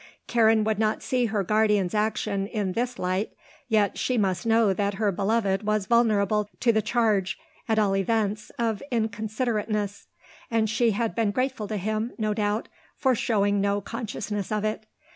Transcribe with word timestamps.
Karen 0.25 0.63
would 0.63 0.79
not 0.79 1.03
see 1.03 1.25
her 1.25 1.43
guardian's 1.43 1.93
action 1.93 2.47
in 2.47 2.71
this 2.71 2.97
light; 2.97 3.33
yet 3.67 3.99
she 3.99 4.17
must 4.17 4.47
know 4.47 4.73
that 4.73 4.95
her 4.95 5.11
beloved 5.11 5.61
was 5.61 5.85
vulnerable 5.85 6.49
to 6.59 6.71
the 6.73 6.81
charge, 6.81 7.37
at 7.69 7.77
all 7.77 7.95
events, 7.95 8.49
of 8.57 8.81
inconsiderateness, 8.91 10.07
and 10.49 10.71
she 10.71 10.89
had 10.89 11.13
been 11.13 11.29
grateful 11.29 11.67
to 11.67 11.77
him, 11.77 12.13
no 12.17 12.33
doubt, 12.33 12.67
for 12.97 13.13
showing 13.13 13.61
no 13.61 13.79
consciousness 13.79 14.51
of 14.51 14.65
it. 14.65 14.87